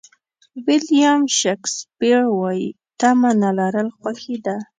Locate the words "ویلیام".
0.65-1.21